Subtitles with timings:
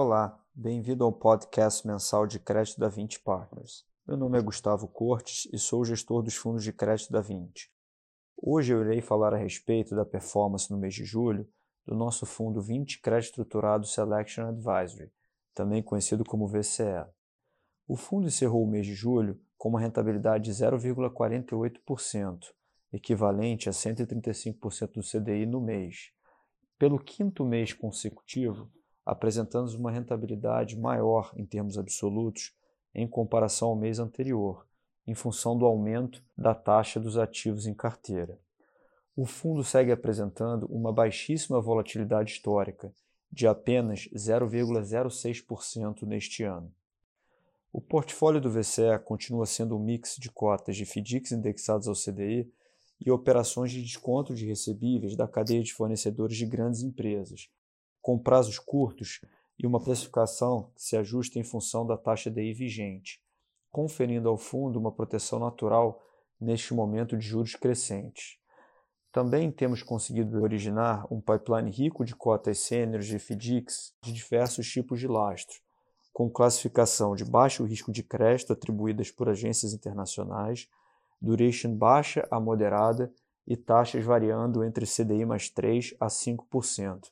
[0.00, 3.84] Olá, bem-vindo ao podcast mensal de crédito da 20 Partners.
[4.06, 7.68] Meu nome é Gustavo Cortes e sou gestor dos fundos de crédito da 20.
[8.40, 11.48] Hoje eu irei falar a respeito da performance no mês de julho
[11.84, 15.10] do nosso fundo 20 Crédito Estruturado Selection Advisory,
[15.52, 17.04] também conhecido como VCE.
[17.88, 22.38] O fundo encerrou o mês de julho com uma rentabilidade de 0,48%,
[22.92, 26.12] equivalente a 135% do CDI no mês.
[26.78, 28.70] Pelo quinto mês consecutivo,
[29.08, 32.52] apresentando uma rentabilidade maior em termos absolutos
[32.94, 34.66] em comparação ao mês anterior,
[35.06, 38.38] em função do aumento da taxa dos ativos em carteira.
[39.16, 42.92] O fundo segue apresentando uma baixíssima volatilidade histórica,
[43.32, 46.70] de apenas 0,06% neste ano.
[47.72, 52.46] O portfólio do VCE continua sendo um mix de cotas de FDICs indexados ao CDI
[53.00, 57.48] e operações de desconto de recebíveis da cadeia de fornecedores de grandes empresas,
[58.08, 59.20] com prazos curtos
[59.58, 63.20] e uma precificação que se ajusta em função da taxa DI vigente,
[63.70, 66.02] conferindo ao fundo uma proteção natural
[66.40, 68.38] neste momento de juros crescentes.
[69.12, 74.98] Também temos conseguido originar um pipeline rico de cotas sêniores de FDICs de diversos tipos
[74.98, 75.58] de lastro,
[76.10, 80.66] com classificação de baixo risco de crédito atribuídas por agências internacionais,
[81.20, 83.12] duration baixa a moderada
[83.46, 87.10] e taxas variando entre CDI mais 3 a 5%,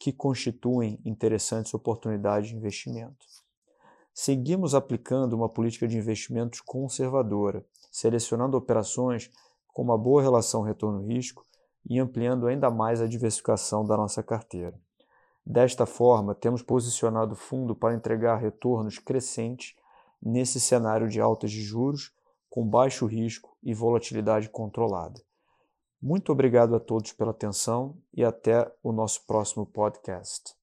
[0.00, 3.26] que constituem interessantes oportunidades de investimento.
[4.14, 9.30] Seguimos aplicando uma política de investimentos conservadora, selecionando operações
[9.68, 11.46] com uma boa relação retorno-risco
[11.86, 14.80] e ampliando ainda mais a diversificação da nossa carteira.
[15.44, 19.76] Desta forma, temos posicionado o fundo para entregar retornos crescentes
[20.22, 22.10] nesse cenário de altas de juros,
[22.48, 25.20] com baixo risco e volatilidade controlada.
[26.02, 30.59] Muito obrigado a todos pela atenção e até o nosso próximo podcast.